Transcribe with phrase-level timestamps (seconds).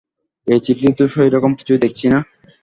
[0.47, 2.19] এ চিঠিতে তো সেরকম কিছুই দেখছি নে।